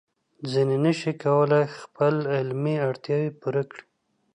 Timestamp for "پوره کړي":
3.41-3.83